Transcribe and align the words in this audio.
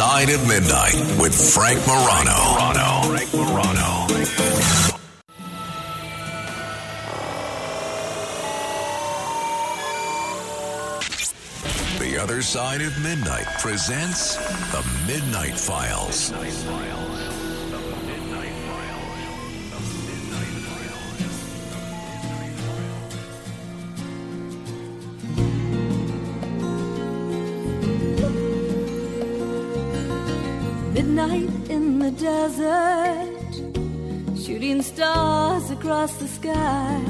Side 0.00 0.30
of 0.30 0.48
Midnight 0.48 0.94
with 1.20 1.34
Frank 1.52 1.78
Morano. 1.86 2.32
Morano. 2.54 3.02
Frank 3.02 3.34
Morano. 3.34 4.06
The 11.98 12.18
Other 12.18 12.40
Side 12.40 12.80
of 12.80 12.98
Midnight 13.02 13.44
presents 13.58 14.36
The 14.72 14.82
Midnight 15.06 15.58
Files. 15.58 16.32
Midnight 16.32 17.09
in 31.00 31.98
the 31.98 32.10
desert, 32.10 33.52
shooting 34.38 34.82
stars 34.82 35.70
across 35.70 36.12
the 36.18 36.28
sky. 36.28 37.00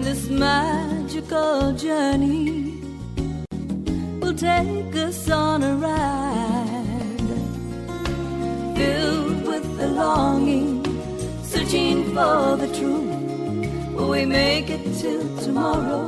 This 0.00 0.28
magical 0.28 1.72
journey 1.72 2.80
will 4.20 4.34
take 4.34 4.94
us 4.94 5.28
on 5.28 5.64
a 5.64 5.74
ride, 5.74 7.30
filled 8.76 9.44
with 9.44 9.76
the 9.76 9.88
longing, 9.88 10.84
searching 11.42 12.04
for 12.14 12.56
the 12.56 12.68
truth. 12.78 13.92
Will 13.92 14.10
we 14.10 14.24
make 14.24 14.70
it 14.70 14.84
till 15.00 15.36
tomorrow? 15.38 16.06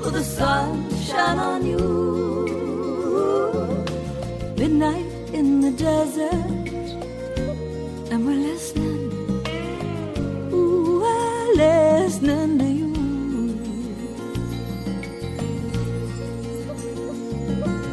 Will 0.00 0.10
the 0.10 0.22
sun 0.22 0.90
shine 1.06 1.38
on 1.38 1.64
you? 1.64 2.01
Midnight 4.72 5.34
in 5.34 5.60
the 5.60 5.70
desert, 5.72 6.32
and 8.10 8.24
we're 8.24 8.32
listening. 8.32 9.12
Ooh, 10.50 11.00
we're 11.02 11.52
listening 11.52 12.58
to 12.58 12.64
you. 12.64 12.92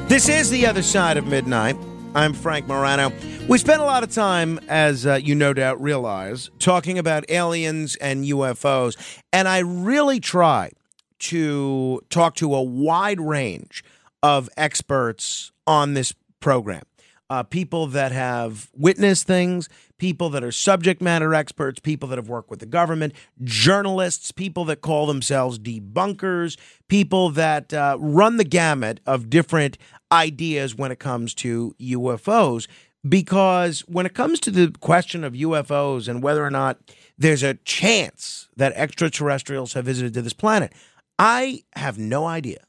This 0.07 0.29
is 0.29 0.49
The 0.49 0.65
Other 0.65 0.81
Side 0.81 1.17
of 1.17 1.27
Midnight. 1.27 1.75
I'm 2.15 2.31
Frank 2.31 2.65
Morano. 2.65 3.11
We 3.49 3.57
spent 3.57 3.81
a 3.81 3.85
lot 3.85 4.03
of 4.03 4.11
time, 4.13 4.57
as 4.69 5.05
uh, 5.05 5.15
you 5.15 5.35
no 5.35 5.51
doubt 5.51 5.81
realize, 5.81 6.49
talking 6.59 6.97
about 6.97 7.29
aliens 7.29 7.97
and 7.97 8.23
UFOs. 8.23 8.95
And 9.33 9.49
I 9.49 9.59
really 9.59 10.21
try 10.21 10.71
to 11.19 11.99
talk 12.09 12.35
to 12.35 12.55
a 12.55 12.63
wide 12.63 13.19
range 13.19 13.83
of 14.23 14.49
experts 14.55 15.51
on 15.67 15.93
this 15.93 16.13
program. 16.39 16.83
Uh, 17.31 17.43
people 17.43 17.85
that 17.85 18.11
have 18.11 18.71
witnessed 18.75 19.27
things, 19.27 19.69
people 19.99 20.31
that 20.31 20.43
are 20.43 20.51
subject 20.51 20.99
matter 20.99 21.35
experts, 21.35 21.79
people 21.79 22.09
that 22.09 22.17
have 22.17 22.27
worked 22.27 22.49
with 22.49 22.59
the 22.59 22.65
government, 22.65 23.13
journalists, 23.43 24.31
people 24.31 24.65
that 24.65 24.81
call 24.81 25.05
themselves 25.05 25.59
debunkers, 25.59 26.57
people 26.87 27.29
that 27.29 27.71
uh, 27.71 27.95
run 27.99 28.37
the 28.37 28.43
gamut 28.43 28.99
of 29.05 29.29
different 29.29 29.77
ideas 30.11 30.73
when 30.73 30.91
it 30.91 30.97
comes 30.97 31.35
to 31.35 31.75
UFOs. 31.79 32.67
Because 33.07 33.81
when 33.81 34.07
it 34.07 34.15
comes 34.15 34.39
to 34.41 34.51
the 34.51 34.73
question 34.79 35.23
of 35.23 35.33
UFOs 35.33 36.07
and 36.07 36.23
whether 36.23 36.43
or 36.43 36.49
not 36.49 36.79
there's 37.17 37.43
a 37.43 37.53
chance 37.53 38.49
that 38.57 38.73
extraterrestrials 38.73 39.73
have 39.73 39.85
visited 39.85 40.15
to 40.15 40.21
this 40.21 40.33
planet, 40.33 40.73
I 41.19 41.63
have 41.75 41.99
no 41.99 42.25
idea. 42.25 42.65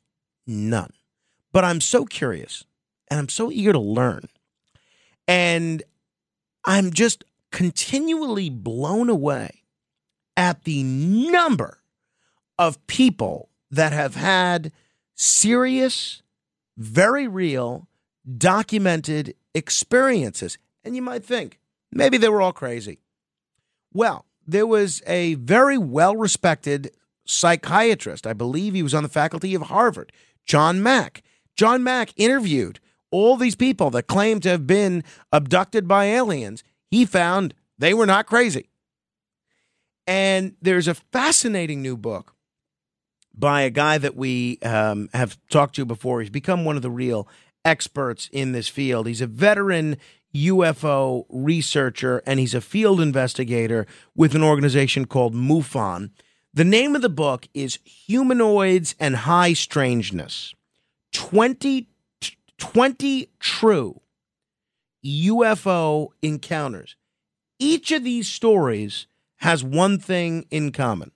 None. 0.47 0.93
But 1.53 1.65
I'm 1.65 1.81
so 1.81 2.05
curious 2.05 2.65
and 3.11 3.19
I'm 3.19 3.29
so 3.29 3.51
eager 3.51 3.73
to 3.73 3.79
learn. 3.79 4.29
And 5.27 5.83
I'm 6.65 6.93
just 6.93 7.25
continually 7.51 8.49
blown 8.49 9.09
away 9.11 9.63
at 10.37 10.65
the 10.65 10.83
number 10.83 11.79
of 12.59 12.87
people 12.87 13.49
that 13.71 13.93
have 13.93 14.15
had 14.15 14.73
serious, 15.15 16.23
very 16.77 17.27
real, 17.27 17.89
documented 18.37 19.35
experiences. 19.55 20.59
And 20.85 20.95
you 20.95 21.03
might 21.03 21.25
think 21.25 21.59
maybe 21.93 22.17
they 22.17 22.29
were 22.29 22.43
all 22.43 22.53
crazy. 22.53 22.99
Well, 23.93 24.25
there 24.47 24.67
was 24.67 25.03
a 25.07 25.35
very 25.35 25.79
well 25.79 26.17
respected 26.17 26.93
psychiatrist. 27.25 28.27
I 28.27 28.33
believe 28.33 28.75
he 28.75 28.83
was 28.83 28.95
on 28.95 29.03
the 29.03 29.09
faculty 29.09 29.55
of 29.55 29.63
Harvard, 29.63 30.13
John 30.47 30.83
Mack. 30.83 31.23
John 31.57 31.83
Mack 31.83 32.13
interviewed 32.17 32.81
all 33.11 33.37
these 33.37 33.57
people 33.57 33.91
that 33.91 34.07
claim 34.07 34.41
to 34.41 34.49
have 34.49 34.67
been 34.67 35.05
abducted 35.33 35.89
by 35.89 36.07
aliens. 36.07 36.63
He 36.91 37.05
found 37.05 37.55
they 37.79 37.95
were 37.95 38.07
not 38.07 38.27
crazy. 38.27 38.69
And 40.07 40.55
there's 40.61 40.89
a 40.89 40.95
fascinating 40.95 41.83
new 41.83 41.97
book 41.97 42.35
by 43.35 43.63
a 43.63 43.71
guy 43.71 43.99
that 43.99 44.17
we 44.17 44.59
um, 44.63 45.09
have 45.15 45.39
talked 45.49 45.77
to 45.77 45.85
before. 45.85 46.21
He's 46.21 46.31
become 46.31 46.65
one 46.65 46.77
of 46.77 46.83
the 46.83 46.91
real 46.91 47.29
experts 47.65 48.29
in 48.33 48.53
this 48.53 48.69
field. 48.69 49.07
He's 49.07 49.21
a 49.21 49.27
veteran 49.27 49.97
UFO 50.35 51.27
researcher 51.29 52.23
and 52.27 52.39
he's 52.41 52.55
a 52.55 52.61
field 52.61 53.01
investigator 53.01 53.87
with 54.15 54.35
an 54.35 54.43
organization 54.43 55.07
called 55.07 55.35
MUFON. 55.35 56.11
The 56.53 56.65
name 56.65 56.97
of 56.97 57.03
the 57.03 57.09
book 57.09 57.49
is 57.55 57.79
Humanoids 57.85 58.95
and 58.99 59.17
High 59.17 59.53
Strangeness 59.53 60.55
20, 61.13 61.89
20 62.61 63.29
True 63.41 64.01
UFO 65.05 66.09
Encounters. 66.23 66.95
Each 67.59 67.91
of 67.91 68.05
these 68.05 68.29
stories 68.29 69.07
has 69.37 69.65
one 69.65 69.99
thing 69.99 70.47
in 70.51 70.71
common 70.71 71.11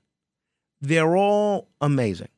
they're 0.81 1.17
all 1.17 1.69
amazing. 1.81 2.29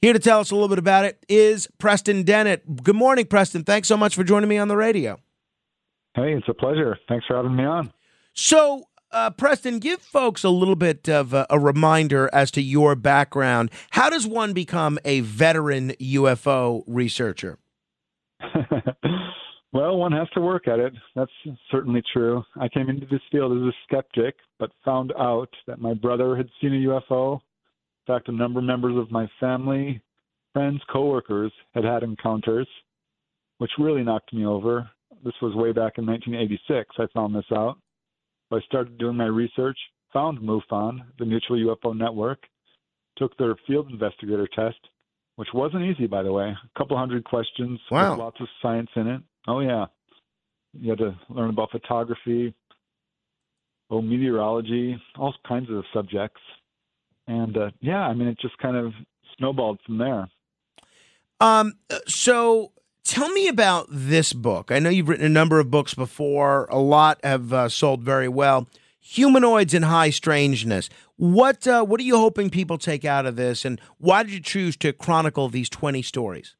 Here 0.00 0.12
to 0.12 0.20
tell 0.20 0.38
us 0.38 0.52
a 0.52 0.54
little 0.54 0.68
bit 0.68 0.78
about 0.78 1.04
it 1.04 1.24
is 1.28 1.66
Preston 1.78 2.22
Dennett. 2.22 2.84
Good 2.84 2.94
morning, 2.94 3.26
Preston. 3.26 3.64
Thanks 3.64 3.88
so 3.88 3.96
much 3.96 4.14
for 4.14 4.22
joining 4.22 4.48
me 4.48 4.58
on 4.58 4.68
the 4.68 4.76
radio. 4.76 5.18
Hey, 6.14 6.34
it's 6.34 6.48
a 6.48 6.54
pleasure. 6.54 6.96
Thanks 7.08 7.26
for 7.26 7.34
having 7.34 7.56
me 7.56 7.64
on. 7.64 7.92
So, 8.32 8.84
uh, 9.10 9.30
Preston, 9.30 9.80
give 9.80 10.00
folks 10.00 10.44
a 10.44 10.50
little 10.50 10.76
bit 10.76 11.08
of 11.08 11.34
a, 11.34 11.46
a, 11.50 11.58
reminder 11.58 12.30
as 12.32 12.52
to 12.52 12.62
your 12.62 12.94
background. 12.94 13.70
How 13.90 14.08
does 14.08 14.24
one 14.24 14.52
become 14.52 14.98
a 15.04 15.20
veteran 15.20 15.90
UFO 16.00 16.84
researcher? 16.86 17.58
well, 19.72 19.96
one 19.96 20.12
has 20.12 20.28
to 20.34 20.40
work 20.40 20.68
at 20.68 20.78
it. 20.78 20.92
That's 21.14 21.30
certainly 21.70 22.02
true. 22.12 22.42
I 22.60 22.68
came 22.68 22.88
into 22.88 23.06
this 23.06 23.20
field 23.30 23.52
as 23.52 23.62
a 23.62 23.72
skeptic, 23.84 24.36
but 24.58 24.70
found 24.84 25.12
out 25.18 25.50
that 25.66 25.80
my 25.80 25.94
brother 25.94 26.36
had 26.36 26.48
seen 26.60 26.74
a 26.74 26.88
UFO. 26.88 27.34
In 27.34 28.14
fact, 28.14 28.28
a 28.28 28.32
number 28.32 28.60
of 28.60 28.64
members 28.64 28.96
of 28.96 29.10
my 29.10 29.28
family, 29.38 30.00
friends, 30.52 30.80
coworkers 30.90 31.52
had 31.74 31.84
had 31.84 32.02
encounters, 32.02 32.68
which 33.58 33.70
really 33.78 34.02
knocked 34.02 34.32
me 34.32 34.46
over. 34.46 34.88
This 35.24 35.34
was 35.42 35.54
way 35.54 35.72
back 35.72 35.98
in 35.98 36.06
1986. 36.06 36.94
I 36.98 37.06
found 37.12 37.34
this 37.34 37.44
out. 37.52 37.78
So 38.48 38.56
I 38.56 38.60
started 38.62 38.98
doing 38.98 39.16
my 39.16 39.26
research, 39.26 39.78
found 40.12 40.38
MUFON, 40.38 41.00
the 41.18 41.26
Mutual 41.26 41.56
UFO 41.56 41.96
Network, 41.96 42.38
took 43.18 43.36
their 43.36 43.56
field 43.66 43.90
investigator 43.90 44.48
test, 44.54 44.78
which 45.38 45.50
wasn't 45.54 45.84
easy, 45.84 46.08
by 46.08 46.24
the 46.24 46.32
way. 46.32 46.48
A 46.48 46.78
couple 46.78 46.98
hundred 46.98 47.22
questions 47.22 47.78
wow. 47.92 48.10
with 48.10 48.18
lots 48.18 48.40
of 48.40 48.48
science 48.60 48.90
in 48.96 49.06
it. 49.06 49.20
Oh, 49.46 49.60
yeah. 49.60 49.86
You 50.72 50.90
had 50.90 50.98
to 50.98 51.16
learn 51.28 51.50
about 51.50 51.70
photography, 51.70 52.52
oh, 53.88 54.02
meteorology, 54.02 55.00
all 55.16 55.32
kinds 55.46 55.70
of 55.70 55.84
subjects. 55.94 56.40
And 57.28 57.56
uh, 57.56 57.70
yeah, 57.80 58.00
I 58.00 58.14
mean, 58.14 58.26
it 58.26 58.36
just 58.40 58.58
kind 58.58 58.76
of 58.76 58.92
snowballed 59.36 59.78
from 59.86 59.98
there. 59.98 60.28
Um, 61.40 61.74
so 62.08 62.72
tell 63.04 63.28
me 63.28 63.46
about 63.46 63.86
this 63.90 64.32
book. 64.32 64.72
I 64.72 64.80
know 64.80 64.90
you've 64.90 65.08
written 65.08 65.26
a 65.26 65.28
number 65.28 65.60
of 65.60 65.70
books 65.70 65.94
before. 65.94 66.66
A 66.68 66.80
lot 66.80 67.20
have 67.22 67.52
uh, 67.52 67.68
sold 67.68 68.02
very 68.02 68.28
well. 68.28 68.68
Humanoids 69.10 69.72
and 69.72 69.86
High 69.86 70.10
Strangeness. 70.10 70.90
What 71.16 71.66
uh, 71.66 71.82
what 71.82 71.98
are 71.98 72.04
you 72.04 72.18
hoping 72.18 72.50
people 72.50 72.76
take 72.76 73.06
out 73.06 73.24
of 73.24 73.36
this, 73.36 73.64
and 73.64 73.80
why 73.96 74.22
did 74.22 74.32
you 74.32 74.40
choose 74.40 74.76
to 74.78 74.92
chronicle 74.92 75.48
these 75.48 75.70
twenty 75.70 76.02
stories? 76.02 76.56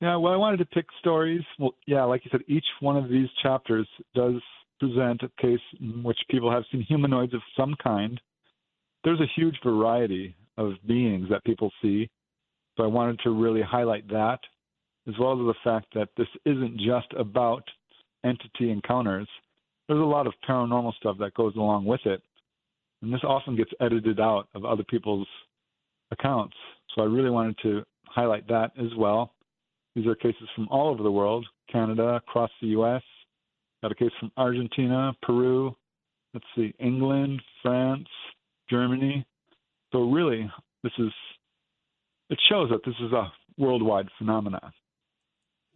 Yeah, 0.00 0.16
well, 0.16 0.32
I 0.32 0.36
wanted 0.36 0.58
to 0.58 0.66
pick 0.66 0.86
stories. 1.00 1.42
Well, 1.58 1.74
yeah, 1.88 2.04
like 2.04 2.24
you 2.24 2.30
said, 2.30 2.42
each 2.46 2.66
one 2.78 2.96
of 2.96 3.08
these 3.08 3.28
chapters 3.42 3.88
does 4.14 4.34
present 4.78 5.22
a 5.24 5.42
case 5.42 5.58
in 5.80 6.04
which 6.04 6.18
people 6.30 6.50
have 6.50 6.62
seen 6.70 6.82
humanoids 6.82 7.34
of 7.34 7.40
some 7.56 7.74
kind. 7.82 8.20
There's 9.02 9.20
a 9.20 9.32
huge 9.34 9.56
variety 9.64 10.36
of 10.58 10.74
beings 10.86 11.26
that 11.30 11.44
people 11.44 11.72
see, 11.82 12.08
so 12.76 12.84
I 12.84 12.86
wanted 12.86 13.18
to 13.24 13.30
really 13.30 13.62
highlight 13.62 14.06
that, 14.08 14.38
as 15.08 15.14
well 15.18 15.32
as 15.32 15.38
the 15.46 15.60
fact 15.64 15.86
that 15.94 16.10
this 16.16 16.28
isn't 16.44 16.76
just 16.78 17.12
about 17.18 17.64
entity 18.24 18.70
encounters. 18.70 19.28
There's 19.88 20.00
a 20.00 20.04
lot 20.04 20.26
of 20.26 20.32
paranormal 20.48 20.94
stuff 20.94 21.16
that 21.18 21.34
goes 21.34 21.54
along 21.56 21.84
with 21.84 22.00
it, 22.06 22.22
and 23.02 23.12
this 23.12 23.22
often 23.24 23.56
gets 23.56 23.70
edited 23.80 24.18
out 24.18 24.48
of 24.54 24.64
other 24.64 24.84
people's 24.84 25.28
accounts. 26.10 26.56
So 26.94 27.02
I 27.02 27.06
really 27.06 27.30
wanted 27.30 27.58
to 27.62 27.82
highlight 28.06 28.46
that 28.48 28.70
as 28.78 28.94
well. 28.96 29.32
These 29.94 30.06
are 30.06 30.14
cases 30.14 30.48
from 30.54 30.68
all 30.70 30.88
over 30.88 31.02
the 31.02 31.10
world 31.10 31.46
Canada, 31.70 32.16
across 32.16 32.50
the 32.60 32.68
U.S., 32.68 33.02
got 33.82 33.92
a 33.92 33.94
case 33.94 34.10
from 34.18 34.30
Argentina, 34.36 35.12
Peru, 35.22 35.74
let's 36.32 36.46
see, 36.56 36.74
England, 36.78 37.40
France, 37.62 38.08
Germany. 38.70 39.24
So, 39.92 40.10
really, 40.10 40.50
this 40.82 40.92
is, 40.98 41.10
it 42.30 42.38
shows 42.48 42.70
that 42.70 42.84
this 42.84 42.94
is 43.00 43.12
a 43.12 43.32
worldwide 43.58 44.08
phenomenon. 44.18 44.72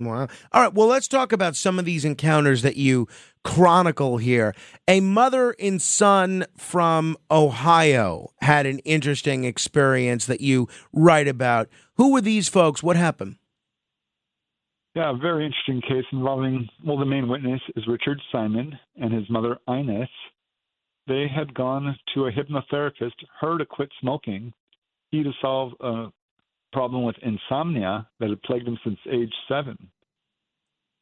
Wow. 0.01 0.29
All 0.53 0.63
right. 0.63 0.73
Well, 0.73 0.87
let's 0.87 1.09
talk 1.09 1.33
about 1.33 1.57
some 1.57 1.79
of 1.79 1.85
these 1.85 2.05
encounters 2.05 2.63
that 2.63 2.77
you 2.77 3.09
chronicle 3.43 4.19
here. 4.19 4.55
A 4.87 5.01
mother 5.01 5.57
and 5.59 5.83
son 5.83 6.47
from 6.57 7.17
Ohio 7.31 8.29
had 8.41 8.65
an 8.67 8.79
interesting 8.81 9.45
experience 9.45 10.27
that 10.27 10.41
you 10.41 10.69
write 10.93 11.27
about. 11.27 11.69
Who 11.97 12.13
were 12.13 12.21
these 12.21 12.49
folks? 12.49 12.81
What 12.83 12.97
happened? 12.97 13.37
Yeah, 14.95 15.11
a 15.11 15.17
very 15.17 15.45
interesting 15.45 15.81
case 15.81 16.07
involving, 16.13 16.69
well, 16.85 16.99
the 16.99 17.05
main 17.05 17.29
witness 17.29 17.61
is 17.77 17.87
Richard 17.87 18.21
Simon 18.33 18.79
and 18.97 19.13
his 19.13 19.29
mother 19.29 19.59
Ines. 19.69 20.09
They 21.07 21.27
had 21.29 21.55
gone 21.55 21.97
to 22.15 22.27
a 22.27 22.33
hypnotherapist, 22.33 23.13
her 23.41 23.59
to 23.59 23.67
quit 23.67 23.91
smoking, 24.01 24.53
he 25.11 25.23
to 25.23 25.33
solve 25.41 25.73
a 25.81 26.07
problem 26.73 27.05
with 27.05 27.17
insomnia 27.23 28.09
that 28.21 28.31
had 28.31 28.43
plagued 28.43 28.69
him 28.69 28.79
since 28.85 28.99
age 29.11 29.33
seven. 29.49 29.77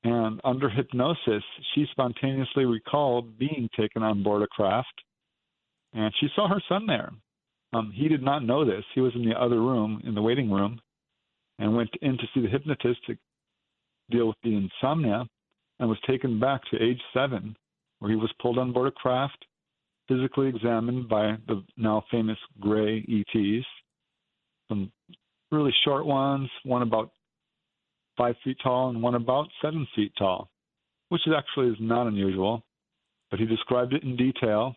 And 0.05 0.41
under 0.45 0.69
hypnosis, 0.69 1.43
she 1.75 1.87
spontaneously 1.91 2.65
recalled 2.65 3.39
being 3.39 3.69
taken 3.79 4.03
on 4.03 4.23
board 4.23 4.43
a 4.43 4.47
craft, 4.47 5.03
and 5.95 6.13
she 6.21 6.29
saw 6.35 6.49
her 6.49 6.63
son 6.69 6.87
there. 6.87 7.11
Um, 7.73 7.93
he 7.93 8.09
did 8.09 8.23
not 8.23 8.45
know 8.45 8.65
this. 8.65 8.85
He 8.95 9.01
was 9.01 9.13
in 9.17 9.29
the 9.29 9.41
other 9.41 9.61
room, 9.61 10.01
in 10.05 10.15
the 10.15 10.23
waiting 10.23 10.51
room, 10.51 10.81
and 11.59 11.75
went 11.75 11.91
in 12.03 12.17
to 12.19 12.25
see 12.33 12.41
the 12.41 12.49
hypnotist 12.49 13.05
to 13.07 13.17
deal 14.11 14.29
with 14.29 14.37
the 14.45 14.55
insomnia, 14.55 15.27
and 15.81 15.89
was 15.89 15.99
taken 16.07 16.39
back 16.39 16.61
to 16.71 16.83
age 16.83 17.01
seven, 17.12 17.57
where 17.99 18.11
he 18.11 18.17
was 18.17 18.33
pulled 18.41 18.59
on 18.59 18.73
board 18.73 18.89
a 18.89 18.93
craft, 18.93 19.45
physically 20.07 20.49
examined 20.49 21.09
by 21.09 21.37
the 21.49 21.65
now 21.77 22.05
famous 22.11 22.39
gray 22.61 23.05
ETs, 23.09 23.67
really 25.51 25.75
short 25.85 26.07
ones, 26.07 26.49
one 26.65 26.83
about 26.83 27.11
five 28.17 28.35
feet 28.43 28.57
tall 28.63 28.91
and 28.91 29.03
one 29.03 29.15
about 29.15 29.49
seven 29.63 29.87
feet 29.95 30.13
tall, 30.19 30.49
which 31.09 31.23
actually 31.37 31.69
is 31.69 31.77
not 31.81 32.07
unusual. 32.07 32.63
But 33.31 33.41
he 33.41 33.47
described 33.47 33.93
it 33.93 34.05
in 34.05 34.17
detail, 34.17 34.75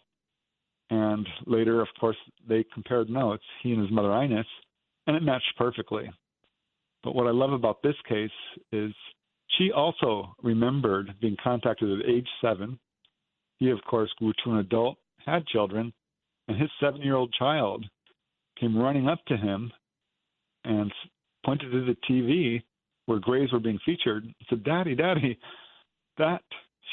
and 0.90 1.28
later, 1.46 1.82
of 1.82 1.88
course, 2.00 2.18
they 2.48 2.66
compared 2.74 3.10
notes, 3.10 3.44
he 3.62 3.72
and 3.74 3.82
his 3.82 3.92
mother 3.92 4.12
Ines, 4.12 4.46
and 5.06 5.16
it 5.16 5.24
matched 5.24 5.54
perfectly. 5.58 6.10
But 7.04 7.16
what 7.16 7.28
I 7.28 7.32
love 7.32 7.54
about 7.54 7.82
this 7.84 7.96
case 8.08 8.32
is 8.72 8.92
she 9.58 9.72
also 9.72 10.36
remembered 10.42 11.14
being 11.22 11.38
contacted 11.44 12.00
at 12.00 12.10
age 12.10 12.28
seven. 12.42 12.80
He, 13.58 13.70
of 13.70 13.80
course, 13.88 14.12
grew 14.18 14.34
to 14.44 14.52
an 14.52 14.58
adult, 14.58 14.98
had 15.26 15.46
children, 15.46 15.94
and 16.48 16.60
his 16.60 16.70
seven 16.80 17.02
year 17.02 17.16
old 17.16 17.34
child 17.38 17.86
came 18.60 18.78
running 18.78 19.08
up 19.08 19.24
to 19.28 19.38
him 19.38 19.72
and 20.70 20.92
pointed 21.46 21.72
to 21.72 21.86
the 21.86 21.98
TV 22.10 22.62
where 23.08 23.20
grays 23.20 23.52
were 23.52 23.60
being 23.60 23.80
featured 23.86 24.24
and 24.24 24.34
said, 24.50 24.64
Daddy, 24.64 24.96
Daddy, 24.96 25.38
that, 26.18 26.44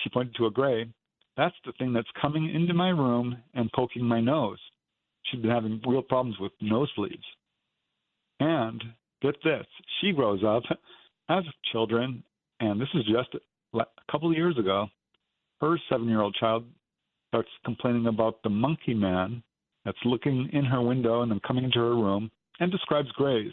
she 0.02 0.10
pointed 0.10 0.34
to 0.36 0.46
a 0.46 0.50
gray, 0.50 0.88
that's 1.36 1.54
the 1.66 1.72
thing 1.72 1.92
that's 1.92 2.08
coming 2.20 2.52
into 2.54 2.72
my 2.72 2.88
room 2.88 3.36
and 3.54 3.70
poking 3.72 4.04
my 4.04 4.20
nose. 4.20 4.58
She'd 5.24 5.42
been 5.42 5.50
having 5.50 5.82
real 5.86 6.02
problems 6.02 6.38
with 6.40 6.52
nosebleeds. 6.62 7.18
And 8.40 8.82
get 9.20 9.34
this, 9.44 9.66
she 10.00 10.12
grows 10.12 10.42
up, 10.44 10.62
has 11.28 11.44
children, 11.70 12.22
and 12.60 12.80
this 12.80 12.88
is 12.94 13.04
just 13.04 13.28
a 13.74 13.84
couple 14.10 14.30
of 14.30 14.36
years 14.36 14.56
ago. 14.58 14.86
Her 15.60 15.78
seven 15.90 16.08
year 16.08 16.22
old 16.22 16.34
child 16.38 16.64
starts 17.28 17.48
complaining 17.64 18.06
about 18.06 18.42
the 18.42 18.50
monkey 18.50 18.94
man 18.94 19.42
that's 19.84 19.98
looking 20.04 20.48
in 20.52 20.64
her 20.64 20.80
window 20.80 21.22
and 21.22 21.30
then 21.30 21.40
coming 21.46 21.64
into 21.64 21.78
her 21.78 21.94
room 21.94 22.30
and 22.60 22.72
describes 22.72 23.10
grays. 23.12 23.52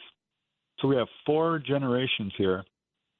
So 0.83 0.89
we 0.89 0.97
have 0.97 1.07
four 1.25 1.59
generations 1.59 2.33
here 2.37 2.65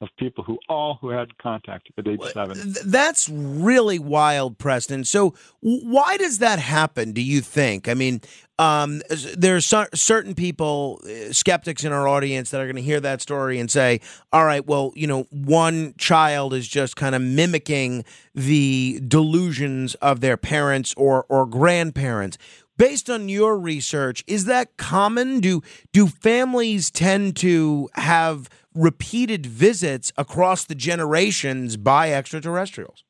of 0.02 0.10
people 0.18 0.44
who 0.44 0.58
all 0.68 0.98
who 1.00 1.08
had 1.08 1.38
contact 1.38 1.88
at 1.96 2.06
age 2.06 2.20
seven. 2.34 2.74
That's 2.84 3.26
really 3.30 3.98
wild, 3.98 4.58
Preston. 4.58 5.04
So 5.04 5.34
why 5.60 6.18
does 6.18 6.38
that 6.38 6.58
happen? 6.58 7.12
Do 7.12 7.22
you 7.22 7.40
think? 7.40 7.88
I 7.88 7.94
mean, 7.94 8.20
um, 8.58 9.00
there 9.34 9.56
are 9.56 9.60
certain 9.62 10.34
people, 10.34 11.00
uh, 11.04 11.32
skeptics 11.32 11.84
in 11.84 11.92
our 11.92 12.06
audience, 12.06 12.50
that 12.50 12.60
are 12.60 12.66
going 12.66 12.76
to 12.76 12.82
hear 12.82 13.00
that 13.00 13.22
story 13.22 13.58
and 13.58 13.70
say, 13.70 14.00
"All 14.30 14.44
right, 14.44 14.66
well, 14.66 14.92
you 14.94 15.06
know, 15.06 15.22
one 15.30 15.94
child 15.96 16.52
is 16.52 16.68
just 16.68 16.96
kind 16.96 17.14
of 17.14 17.22
mimicking 17.22 18.04
the 18.34 19.00
delusions 19.08 19.94
of 19.96 20.20
their 20.20 20.36
parents 20.36 20.92
or 20.98 21.24
or 21.30 21.46
grandparents." 21.46 22.36
Based 22.76 23.08
on 23.10 23.28
your 23.28 23.58
research, 23.58 24.24
is 24.26 24.44
that 24.46 24.76
common? 24.76 25.40
Do 25.40 25.62
do 25.92 26.06
families 26.06 26.90
tend 26.90 27.36
to 27.36 27.88
have 27.94 28.48
repeated 28.74 29.46
visits 29.46 30.12
across 30.16 30.64
the 30.64 30.74
generations 30.74 31.76
by 31.76 32.12
extraterrestrials? 32.12 33.04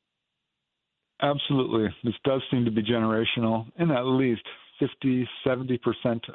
Absolutely. 1.21 1.87
This 2.03 2.13
does 2.23 2.41
seem 2.51 2.65
to 2.65 2.71
be 2.71 2.83
generational 2.83 3.65
in 3.79 3.89
at 3.89 4.03
least 4.03 4.43
50, 4.79 5.27
70% 5.45 5.79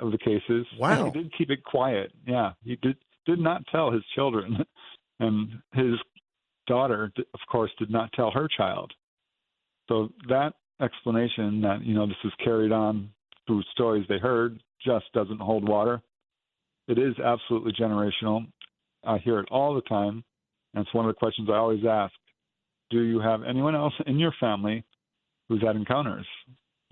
of 0.01 0.11
the 0.11 0.19
cases. 0.19 0.67
Wow. 0.79 1.07
And 1.07 1.17
he 1.17 1.23
did 1.23 1.33
keep 1.37 1.51
it 1.51 1.63
quiet. 1.65 2.13
Yeah. 2.27 2.53
He 2.65 2.77
did, 2.77 2.97
did 3.27 3.39
not 3.39 3.63
tell 3.71 3.91
his 3.91 4.03
children. 4.15 4.65
And 5.23 5.51
his 5.75 5.97
daughter, 6.67 7.13
of 7.19 7.41
course, 7.53 7.71
did 7.79 7.91
not 7.91 8.11
tell 8.15 8.31
her 8.31 8.49
child. 8.57 8.91
So 9.87 10.09
that 10.31 10.55
explanation 10.81 11.61
that, 11.61 11.81
you 11.83 11.93
know, 11.93 12.07
this 12.07 12.17
is 12.25 12.33
carried 12.43 12.73
on 12.73 13.11
through 13.51 13.63
stories 13.73 14.07
they 14.09 14.19
heard 14.19 14.63
just 14.85 15.07
doesn't 15.13 15.41
hold 15.41 15.69
water. 15.69 16.01
It 16.87 16.99
is 16.99 17.19
absolutely 17.19 17.73
generational. 17.73 18.47
I 19.05 19.19
hear 19.19 19.41
it 19.41 19.49
all 19.51 19.75
the 19.75 19.81
time. 19.83 20.23
And 20.73 20.87
it's 20.87 20.95
one 20.95 21.05
of 21.05 21.13
the 21.13 21.19
questions 21.19 21.49
I 21.51 21.57
always 21.57 21.85
ask 21.85 22.13
Do 22.91 23.03
you 23.03 23.19
have 23.19 23.43
anyone 23.43 23.75
else 23.75 23.95
in 24.07 24.21
your 24.21 24.33
family 24.39 24.85
who's 25.49 25.63
had 25.63 25.75
encounters, 25.75 26.27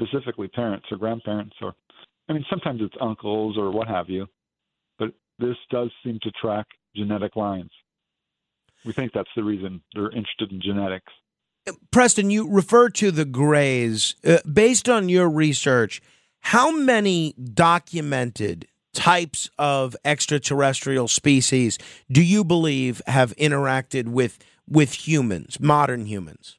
specifically 0.01 0.49
parents 0.49 0.87
or 0.91 0.97
grandparents? 0.97 1.55
Or, 1.63 1.75
I 2.29 2.33
mean, 2.33 2.45
sometimes 2.51 2.81
it's 2.83 2.97
uncles 3.01 3.57
or 3.57 3.71
what 3.71 3.87
have 3.87 4.09
you. 4.09 4.27
But 4.99 5.13
this 5.39 5.57
does 5.71 5.93
seem 6.03 6.19
to 6.23 6.33
track 6.33 6.67
genetic 6.97 7.37
lines. 7.37 7.71
We 8.85 8.93
think 8.93 9.13
that's 9.13 9.31
the 9.37 9.45
reason 9.45 9.81
they're 9.95 10.11
interested 10.11 10.51
in 10.51 10.61
genetics. 10.61 11.13
Preston, 11.93 12.31
you 12.31 12.49
refer 12.49 12.89
to 12.91 13.13
the 13.13 13.25
grays. 13.25 14.17
Uh, 14.25 14.39
based 14.51 14.89
on 14.89 15.09
your 15.09 15.29
research, 15.29 16.01
how 16.41 16.71
many 16.71 17.33
documented 17.33 18.67
types 18.93 19.49
of 19.59 19.95
extraterrestrial 20.05 21.09
species 21.09 21.79
do 22.11 22.23
you 22.23 22.45
believe 22.45 23.01
have 23.07 23.35
interacted 23.37 24.09
with 24.09 24.39
with 24.69 25.09
humans, 25.09 25.59
modern 25.61 26.07
humans? 26.07 26.59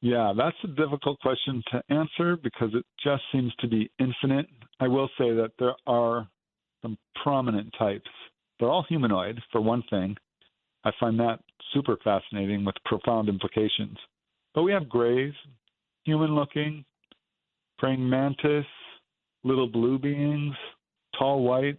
Yeah, 0.00 0.34
that's 0.36 0.56
a 0.64 0.68
difficult 0.68 1.18
question 1.20 1.62
to 1.72 1.82
answer 1.88 2.36
because 2.36 2.68
it 2.74 2.84
just 3.02 3.22
seems 3.32 3.52
to 3.60 3.66
be 3.66 3.90
infinite. 3.98 4.46
I 4.78 4.86
will 4.86 5.08
say 5.16 5.32
that 5.32 5.52
there 5.58 5.74
are 5.86 6.28
some 6.82 6.98
prominent 7.22 7.74
types. 7.78 8.10
They're 8.58 8.68
all 8.68 8.84
humanoid, 8.86 9.40
for 9.50 9.60
one 9.62 9.82
thing. 9.88 10.16
I 10.84 10.90
find 11.00 11.18
that 11.20 11.38
super 11.72 11.96
fascinating 12.04 12.64
with 12.64 12.74
profound 12.84 13.30
implications. 13.30 13.96
But 14.54 14.62
we 14.64 14.72
have 14.72 14.88
grays, 14.88 15.32
human 16.04 16.34
looking, 16.34 16.84
praying 17.78 18.08
mantis, 18.08 18.66
little 19.42 19.68
blue 19.68 19.98
beings, 19.98 20.54
tall 21.18 21.42
whites, 21.42 21.78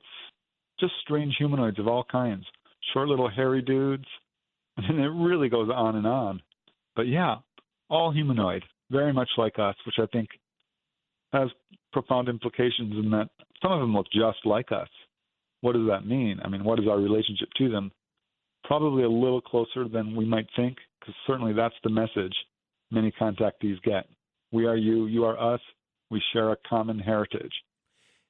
just 0.79 0.93
strange 1.01 1.35
humanoids 1.37 1.79
of 1.79 1.87
all 1.87 2.05
kinds, 2.11 2.45
short 2.93 3.07
little 3.07 3.29
hairy 3.29 3.61
dudes, 3.61 4.05
and 4.77 4.99
it 4.99 5.09
really 5.09 5.49
goes 5.49 5.69
on 5.73 5.95
and 5.95 6.07
on. 6.07 6.41
But 6.95 7.07
yeah, 7.07 7.35
all 7.89 8.11
humanoid, 8.11 8.63
very 8.91 9.13
much 9.13 9.29
like 9.37 9.57
us, 9.59 9.75
which 9.85 9.95
I 9.99 10.05
think 10.11 10.29
has 11.33 11.49
profound 11.91 12.29
implications 12.29 12.93
in 13.03 13.09
that 13.11 13.29
some 13.61 13.71
of 13.71 13.79
them 13.79 13.93
look 13.93 14.07
just 14.13 14.45
like 14.45 14.71
us. 14.71 14.89
What 15.61 15.73
does 15.73 15.87
that 15.87 16.05
mean? 16.05 16.39
I 16.43 16.49
mean, 16.49 16.63
what 16.63 16.79
is 16.79 16.87
our 16.87 16.99
relationship 16.99 17.49
to 17.57 17.69
them? 17.69 17.91
Probably 18.63 19.03
a 19.03 19.09
little 19.09 19.41
closer 19.41 19.87
than 19.87 20.15
we 20.15 20.25
might 20.25 20.47
think, 20.55 20.77
because 20.99 21.15
certainly 21.25 21.53
that's 21.53 21.75
the 21.83 21.89
message 21.89 22.33
many 22.91 23.11
contactees 23.19 23.81
get. 23.83 24.05
We 24.51 24.65
are 24.65 24.77
you, 24.77 25.07
you 25.07 25.23
are 25.25 25.39
us, 25.53 25.61
we 26.09 26.21
share 26.33 26.51
a 26.51 26.57
common 26.67 27.00
heritage. 27.00 27.53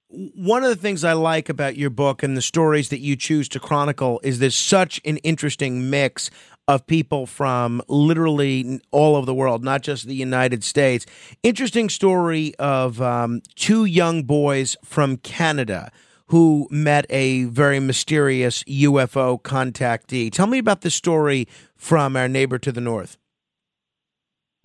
One 0.10 0.63
of 0.63 0.70
the 0.70 0.75
things 0.75 1.03
I 1.03 1.13
like 1.13 1.50
about 1.50 1.77
your 1.77 1.89
book 1.89 2.22
and 2.22 2.38
the 2.38 2.41
stories 2.41 2.89
that 2.89 3.00
you 3.00 3.15
choose 3.15 3.50
to 3.50 3.60
chronicle 3.60 4.22
is 4.24 4.39
there's 4.39 4.55
such 4.55 5.01
an 5.03 5.17
interesting 5.17 5.89
mix 5.89 6.29
of 6.67 6.86
people 6.88 7.25
from 7.25 7.82
literally 7.88 8.82
all 8.91 9.15
over 9.15 9.25
the 9.25 9.34
world, 9.34 9.63
not 9.63 9.82
just 9.82 10.08
the 10.08 10.15
United 10.15 10.63
States. 10.63 11.05
Interesting 11.44 11.89
story 11.89 12.53
of 12.60 13.01
um, 13.01 13.41
two 13.55 13.86
young 13.86 14.24
boys 14.24 14.77
from 14.84 15.17
Canada 15.17 15.91
who 16.27 16.67
met 16.72 17.05
a 17.10 17.44
very 17.46 17.79
mysterious 17.79 18.63
UFO 18.63 19.41
contactee. 19.41 20.32
Tell 20.32 20.48
me 20.48 20.58
about 20.58 20.82
the 20.82 20.89
story 20.89 21.48
from 21.75 22.15
our 22.15 22.27
neighbor 22.27 22.58
to 22.60 22.72
the 22.72 22.82
north. 22.82 23.17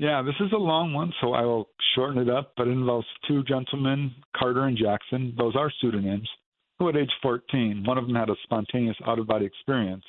Yeah, 0.01 0.23
this 0.23 0.35
is 0.41 0.51
a 0.55 0.57
long 0.57 0.95
one, 0.95 1.13
so 1.21 1.35
I 1.35 1.43
will 1.43 1.69
shorten 1.95 2.23
it 2.23 2.31
up, 2.31 2.55
but 2.57 2.67
it 2.67 2.71
involves 2.71 3.07
two 3.29 3.45
gentlemen, 3.45 4.11
Carter 4.35 4.65
and 4.65 4.75
Jackson. 4.75 5.35
Those 5.37 5.55
are 5.55 5.71
pseudonyms, 5.79 6.27
who 6.79 6.89
at 6.89 6.97
age 6.97 7.11
14, 7.21 7.85
one 7.85 7.99
of 7.99 8.07
them 8.07 8.15
had 8.15 8.31
a 8.31 8.35
spontaneous 8.43 8.97
out 9.07 9.19
of 9.19 9.27
body 9.27 9.45
experience. 9.45 10.07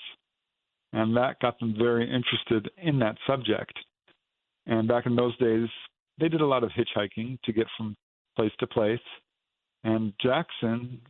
And 0.93 1.13
that 1.17 1.41
got 1.41 1.59
them 1.59 1.75
very 1.77 2.05
interested 2.05 2.71
in 2.81 2.99
that 2.99 3.17
subject. 3.27 3.73
And 4.65 4.87
back 4.87 5.07
in 5.07 5.15
those 5.17 5.37
days, 5.39 5.67
they 6.21 6.29
did 6.29 6.39
a 6.39 6.47
lot 6.47 6.63
of 6.63 6.71
hitchhiking 6.71 7.41
to 7.41 7.51
get 7.51 7.67
from 7.75 7.97
place 8.37 8.53
to 8.61 8.67
place. 8.67 8.97
And 9.83 10.13
Jackson 10.23 11.01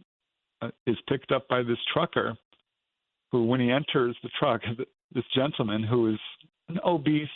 uh, 0.63 0.69
is 0.87 0.97
picked 1.07 1.31
up 1.31 1.47
by 1.47 1.61
this 1.61 1.77
trucker 1.93 2.35
who, 3.31 3.45
when 3.45 3.59
he 3.59 3.69
enters 3.69 4.17
the 4.23 4.31
truck, 4.39 4.61
this 5.13 5.25
gentleman 5.35 5.83
who 5.83 6.11
is 6.11 6.19
an 6.67 6.79
obese 6.83 7.29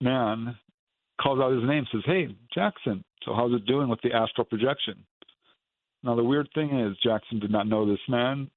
man 0.00 0.56
calls 1.20 1.40
out 1.40 1.52
his 1.52 1.68
name, 1.68 1.86
says, 1.92 2.02
Hey, 2.06 2.34
Jackson, 2.54 3.04
so 3.24 3.34
how's 3.34 3.52
it 3.52 3.66
doing 3.66 3.88
with 3.88 4.00
the 4.02 4.12
astral 4.12 4.44
projection? 4.44 5.04
Now, 6.02 6.14
the 6.14 6.24
weird 6.24 6.48
thing 6.54 6.78
is, 6.78 6.96
Jackson 7.02 7.40
did 7.40 7.50
not 7.50 7.66
know 7.66 7.86
this 7.86 8.00
man. 8.08 8.50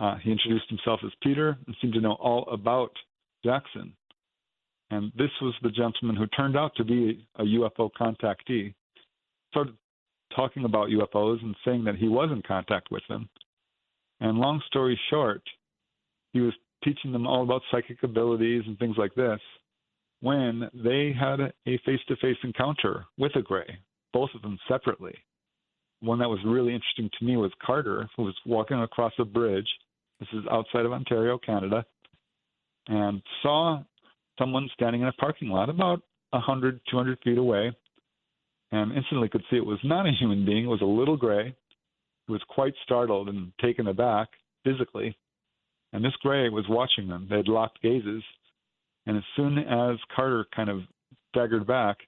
Uh, 0.00 0.16
he 0.22 0.30
introduced 0.30 0.68
himself 0.68 1.00
as 1.04 1.10
Peter 1.22 1.56
and 1.66 1.76
seemed 1.80 1.94
to 1.94 2.00
know 2.00 2.12
all 2.20 2.46
about 2.50 2.92
Jackson. 3.44 3.94
And 4.90 5.12
this 5.16 5.30
was 5.40 5.54
the 5.62 5.70
gentleman 5.70 6.16
who 6.16 6.26
turned 6.26 6.56
out 6.56 6.72
to 6.76 6.84
be 6.84 7.26
a 7.38 7.44
UFO 7.44 7.90
contactee. 7.98 8.74
Started 9.50 9.74
talking 10.34 10.64
about 10.64 10.88
UFOs 10.88 11.42
and 11.42 11.56
saying 11.64 11.84
that 11.84 11.96
he 11.96 12.08
was 12.08 12.30
in 12.30 12.42
contact 12.42 12.88
with 12.90 13.02
them. 13.08 13.28
And 14.20 14.38
long 14.38 14.60
story 14.66 15.00
short, 15.08 15.42
he 16.32 16.40
was 16.40 16.52
teaching 16.84 17.12
them 17.12 17.26
all 17.26 17.42
about 17.42 17.62
psychic 17.70 18.02
abilities 18.02 18.62
and 18.66 18.78
things 18.78 18.96
like 18.98 19.14
this 19.14 19.40
when 20.20 20.68
they 20.74 21.14
had 21.18 21.40
a 21.40 21.78
face 21.84 22.00
to 22.08 22.16
face 22.16 22.36
encounter 22.44 23.06
with 23.18 23.34
a 23.36 23.42
gray, 23.42 23.78
both 24.12 24.30
of 24.34 24.42
them 24.42 24.58
separately. 24.68 25.14
One 26.00 26.18
that 26.18 26.28
was 26.28 26.40
really 26.44 26.74
interesting 26.74 27.10
to 27.18 27.24
me 27.24 27.36
was 27.36 27.52
Carter, 27.64 28.08
who 28.16 28.24
was 28.24 28.34
walking 28.46 28.80
across 28.80 29.12
a 29.18 29.24
bridge. 29.24 29.68
This 30.18 30.28
is 30.32 30.44
outside 30.50 30.84
of 30.84 30.92
Ontario, 30.92 31.38
Canada, 31.38 31.84
and 32.88 33.22
saw 33.42 33.82
someone 34.38 34.68
standing 34.74 35.02
in 35.02 35.08
a 35.08 35.12
parking 35.12 35.48
lot 35.48 35.68
about 35.68 36.02
100, 36.30 36.80
200 36.90 37.18
feet 37.24 37.38
away, 37.38 37.72
and 38.72 38.92
instantly 38.92 39.28
could 39.28 39.44
see 39.50 39.56
it 39.56 39.66
was 39.66 39.78
not 39.84 40.06
a 40.06 40.12
human 40.12 40.44
being. 40.44 40.64
It 40.64 40.68
was 40.68 40.82
a 40.82 40.86
little 40.86 41.16
gray 41.16 41.54
who 42.26 42.34
was 42.34 42.42
quite 42.48 42.74
startled 42.84 43.28
and 43.28 43.52
taken 43.60 43.88
aback 43.88 44.28
physically. 44.64 45.16
And 45.92 46.04
this 46.04 46.14
gray 46.22 46.48
was 46.48 46.64
watching 46.68 47.08
them. 47.08 47.26
They 47.28 47.38
had 47.38 47.48
locked 47.48 47.82
gazes 47.82 48.22
and 49.06 49.16
as 49.16 49.22
soon 49.36 49.58
as 49.58 49.96
Carter 50.14 50.46
kind 50.54 50.68
of 50.68 50.80
staggered 51.30 51.66
back, 51.66 51.98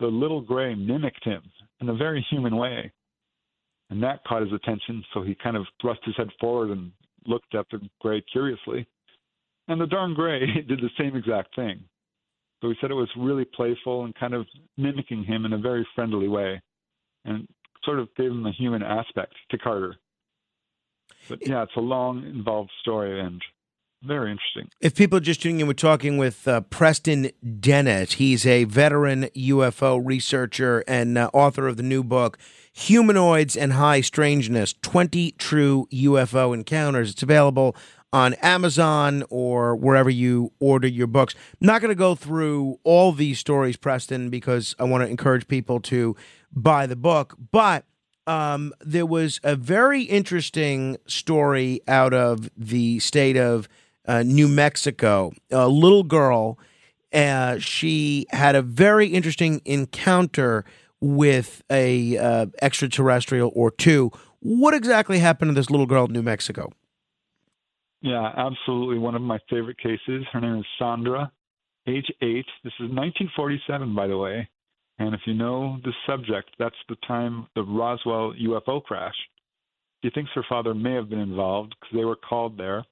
the 0.00 0.06
little 0.06 0.40
gray 0.40 0.74
mimicked 0.74 1.24
him 1.24 1.42
in 1.80 1.88
a 1.88 1.94
very 1.94 2.24
human 2.30 2.56
way. 2.56 2.92
And 3.90 4.02
that 4.02 4.24
caught 4.24 4.42
his 4.42 4.52
attention, 4.52 5.04
so 5.14 5.22
he 5.22 5.36
kind 5.36 5.56
of 5.56 5.64
thrust 5.80 6.00
his 6.04 6.16
head 6.16 6.28
forward 6.40 6.70
and 6.70 6.90
looked 7.26 7.54
at 7.54 7.66
the 7.70 7.80
gray 8.00 8.22
curiously. 8.32 8.86
And 9.68 9.80
the 9.80 9.86
darn 9.86 10.14
gray 10.14 10.40
did 10.68 10.80
the 10.80 10.90
same 10.98 11.16
exact 11.16 11.54
thing. 11.54 11.80
So 12.60 12.70
he 12.70 12.76
said 12.80 12.90
it 12.90 12.94
was 12.94 13.10
really 13.16 13.44
playful 13.44 14.04
and 14.04 14.14
kind 14.14 14.34
of 14.34 14.46
mimicking 14.76 15.24
him 15.24 15.44
in 15.44 15.52
a 15.52 15.58
very 15.58 15.86
friendly 15.94 16.28
way 16.28 16.60
and 17.24 17.46
sort 17.84 17.98
of 17.98 18.08
gave 18.16 18.30
him 18.30 18.46
a 18.46 18.52
human 18.52 18.82
aspect 18.82 19.34
to 19.50 19.58
Carter. 19.58 19.96
But 21.28 21.46
yeah, 21.46 21.62
it's 21.62 21.76
a 21.76 21.80
long, 21.80 22.24
involved 22.24 22.70
story, 22.80 23.20
and 23.20 23.42
very 24.06 24.30
interesting. 24.30 24.68
If 24.80 24.94
people 24.94 25.18
are 25.18 25.22
just 25.22 25.42
tuning 25.42 25.60
in, 25.60 25.66
we're 25.66 25.74
talking 25.74 26.16
with 26.18 26.46
uh, 26.46 26.62
Preston 26.62 27.30
Dennett. 27.60 28.14
He's 28.14 28.46
a 28.46 28.64
veteran 28.64 29.24
UFO 29.36 30.00
researcher 30.02 30.84
and 30.86 31.18
uh, 31.18 31.30
author 31.32 31.66
of 31.66 31.76
the 31.76 31.82
new 31.82 32.02
book, 32.02 32.38
Humanoids 32.72 33.56
and 33.56 33.74
High 33.74 34.00
Strangeness 34.00 34.74
20 34.82 35.32
True 35.32 35.88
UFO 35.92 36.54
Encounters. 36.54 37.10
It's 37.10 37.22
available 37.22 37.76
on 38.12 38.34
Amazon 38.34 39.24
or 39.28 39.76
wherever 39.76 40.08
you 40.08 40.52
order 40.60 40.88
your 40.88 41.06
books. 41.06 41.34
I'm 41.60 41.66
not 41.66 41.80
going 41.80 41.90
to 41.90 41.94
go 41.94 42.14
through 42.14 42.78
all 42.84 43.12
these 43.12 43.38
stories, 43.38 43.76
Preston, 43.76 44.30
because 44.30 44.74
I 44.78 44.84
want 44.84 45.04
to 45.04 45.10
encourage 45.10 45.48
people 45.48 45.80
to 45.80 46.16
buy 46.52 46.86
the 46.86 46.96
book. 46.96 47.36
But 47.50 47.84
um, 48.26 48.72
there 48.80 49.06
was 49.06 49.40
a 49.44 49.54
very 49.54 50.02
interesting 50.02 50.96
story 51.06 51.80
out 51.86 52.12
of 52.12 52.50
the 52.56 52.98
state 53.00 53.36
of 53.36 53.68
uh, 54.06 54.22
New 54.22 54.48
Mexico. 54.48 55.32
A 55.50 55.68
little 55.68 56.02
girl, 56.02 56.58
uh, 57.12 57.58
she 57.58 58.26
had 58.30 58.54
a 58.54 58.62
very 58.62 59.08
interesting 59.08 59.60
encounter 59.64 60.64
with 61.00 61.62
a 61.70 62.16
uh, 62.18 62.46
extraterrestrial 62.62 63.52
or 63.54 63.70
two. 63.70 64.10
What 64.40 64.74
exactly 64.74 65.18
happened 65.18 65.50
to 65.50 65.54
this 65.54 65.70
little 65.70 65.86
girl 65.86 66.06
in 66.06 66.12
New 66.12 66.22
Mexico? 66.22 66.72
Yeah, 68.02 68.32
absolutely. 68.36 68.98
One 68.98 69.14
of 69.14 69.22
my 69.22 69.38
favorite 69.50 69.78
cases. 69.78 70.24
Her 70.32 70.40
name 70.40 70.58
is 70.58 70.66
Sandra, 70.78 71.32
age 71.88 72.06
eight. 72.22 72.46
This 72.62 72.72
is 72.78 72.90
1947, 72.90 73.94
by 73.94 74.06
the 74.06 74.16
way. 74.16 74.48
And 74.98 75.14
if 75.14 75.20
you 75.26 75.34
know 75.34 75.78
the 75.84 75.92
subject, 76.06 76.50
that's 76.58 76.76
the 76.88 76.96
time 77.06 77.46
the 77.54 77.62
Roswell 77.62 78.32
UFO 78.32 78.82
crash. 78.82 79.14
She 80.02 80.10
thinks 80.10 80.30
her 80.34 80.44
father 80.48 80.74
may 80.74 80.94
have 80.94 81.10
been 81.10 81.18
involved 81.18 81.74
because 81.80 81.96
they 81.96 82.04
were 82.04 82.16
called 82.16 82.56
there. 82.56 82.84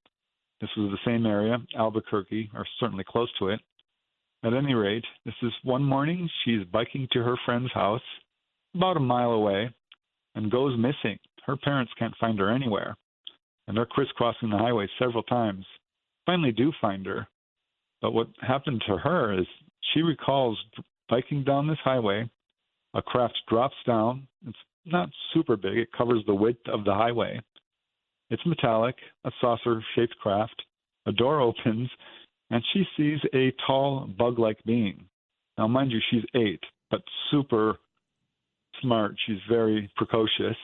This 0.61 0.71
was 0.77 0.91
the 0.91 1.11
same 1.11 1.27
area, 1.27 1.59
Albuquerque, 1.77 2.51
or 2.55 2.67
certainly 2.81 3.05
close 3.07 3.31
to 3.39 3.49
it. 3.49 3.61
At 4.45 4.55
any 4.55 4.75
rate, 4.75 5.05
this 5.25 5.35
is 5.43 5.53
one 5.63 5.83
morning 5.83 6.29
she's 6.45 6.65
biking 6.73 7.09
to 7.13 7.23
her 7.23 7.37
friend's 7.45 7.73
house, 7.73 8.03
about 8.75 8.97
a 8.97 9.01
mile 9.01 9.33
away, 9.33 9.71
and 10.35 10.51
goes 10.51 10.79
missing. 10.79 11.19
Her 11.47 11.57
parents 11.57 11.93
can't 11.99 12.17
find 12.21 12.39
her 12.39 12.51
anywhere, 12.51 12.97
and 13.67 13.77
they're 13.77 13.87
crisscrossing 13.87 14.51
the 14.51 14.59
highway 14.59 14.87
several 14.99 15.23
times. 15.23 15.65
Finally, 16.27 16.53
do 16.53 16.73
find 16.81 17.07
her. 17.07 17.27
But 18.01 18.13
what 18.13 18.29
happened 18.41 18.83
to 18.87 18.99
her 18.99 19.39
is 19.39 19.47
she 19.93 20.03
recalls 20.03 20.59
biking 21.09 21.45
down 21.45 21.67
this 21.67 21.79
highway. 21.83 22.29
A 22.95 23.03
craft 23.03 23.39
drops 23.49 23.77
down. 23.87 24.27
It's 24.47 24.59
not 24.85 25.09
super 25.33 25.57
big, 25.57 25.79
it 25.79 25.93
covers 25.97 26.23
the 26.27 26.35
width 26.35 26.69
of 26.69 26.85
the 26.85 26.95
highway. 26.95 27.41
It's 28.35 28.45
metallic, 28.47 28.97
a 29.25 29.31
saucer 29.41 29.81
shaped 29.95 30.19
craft. 30.19 30.61
A 31.07 31.13
door 31.13 31.41
opens, 31.41 31.89
and 32.51 32.65
she 32.73 32.83
sees 32.97 33.21
a 33.33 33.53
tall, 33.65 34.09
bug 34.19 34.41
like 34.41 34.59
being. 34.65 35.05
Now, 35.57 35.69
mind 35.69 35.93
you, 35.93 36.01
she's 36.11 36.25
eight, 36.35 36.61
but 36.91 37.03
super 37.31 37.77
smart. 38.83 39.15
She's 39.25 39.39
very 39.49 39.89
precocious, 39.95 40.57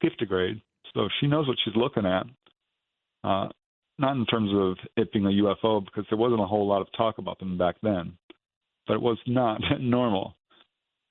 fifth 0.00 0.12
giftigrade. 0.18 0.62
So 0.94 1.06
she 1.20 1.26
knows 1.26 1.46
what 1.46 1.58
she's 1.62 1.76
looking 1.76 2.06
at. 2.06 2.24
Uh, 3.22 3.48
not 3.98 4.16
in 4.16 4.24
terms 4.24 4.50
of 4.54 4.78
it 4.96 5.12
being 5.12 5.26
a 5.26 5.42
UFO, 5.44 5.84
because 5.84 6.06
there 6.08 6.18
wasn't 6.18 6.40
a 6.40 6.46
whole 6.46 6.66
lot 6.66 6.80
of 6.80 6.88
talk 6.96 7.18
about 7.18 7.38
them 7.40 7.58
back 7.58 7.76
then, 7.82 8.14
but 8.86 8.94
it 8.94 9.02
was 9.02 9.18
not 9.26 9.60
normal. 9.80 10.34